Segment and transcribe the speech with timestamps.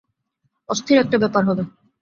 [0.69, 1.63] অস্থির একটা ব্যাপার হবে।